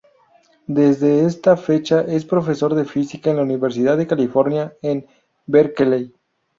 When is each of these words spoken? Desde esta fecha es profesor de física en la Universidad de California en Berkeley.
Desde 0.65 1.25
esta 1.27 1.55
fecha 1.57 2.01
es 2.01 2.25
profesor 2.25 2.73
de 2.73 2.85
física 2.85 3.29
en 3.29 3.35
la 3.37 3.43
Universidad 3.43 3.97
de 3.97 4.07
California 4.07 4.73
en 4.81 5.05
Berkeley. 5.45 6.11